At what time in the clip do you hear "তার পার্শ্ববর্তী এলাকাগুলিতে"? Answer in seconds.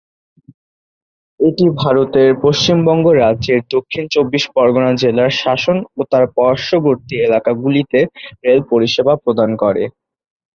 6.11-7.99